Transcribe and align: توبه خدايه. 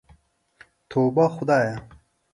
توبه 0.89 1.27
خدايه. 1.27 1.75